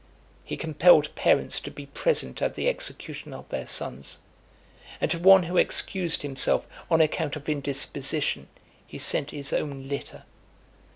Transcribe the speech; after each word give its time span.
He 0.43 0.57
compelled 0.57 1.13
parents 1.13 1.59
to 1.59 1.69
be 1.69 1.85
present 1.85 2.41
at 2.41 2.55
the 2.55 2.67
execution 2.67 3.35
of 3.35 3.47
their 3.49 3.67
sons; 3.67 4.17
and 4.99 5.11
to 5.11 5.19
one 5.19 5.43
who 5.43 5.57
excused 5.57 6.23
himself 6.23 6.65
on 6.89 7.01
account 7.01 7.35
of 7.35 7.47
indisposition, 7.47 8.47
he 8.87 8.97
sent 8.97 9.29
his 9.29 9.53
own 9.53 9.87
litter. 9.87 10.23